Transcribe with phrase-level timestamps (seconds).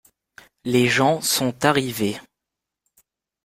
[0.65, 2.19] Les gens sont arrivés.